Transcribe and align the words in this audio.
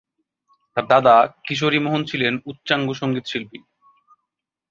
তার 0.77 0.85
দাদা 0.89 1.15
কিশোরী 1.45 1.79
মোহন 1.79 2.01
ছিলেন 2.05 2.33
উচ্চাঙ্গ 2.45 2.87
সঙ্গীত 2.93 3.25
শিল্পী। 3.27 3.59